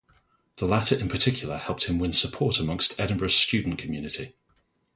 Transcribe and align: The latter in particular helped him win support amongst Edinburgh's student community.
The 0.55 0.65
latter 0.65 0.95
in 0.99 1.09
particular 1.09 1.57
helped 1.57 1.83
him 1.83 1.99
win 1.99 2.11
support 2.11 2.57
amongst 2.59 2.99
Edinburgh's 2.99 3.35
student 3.35 3.77
community. 3.77 4.33